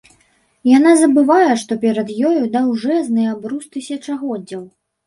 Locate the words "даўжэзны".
2.59-3.31